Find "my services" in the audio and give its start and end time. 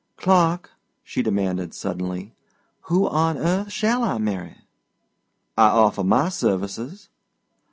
6.03-7.09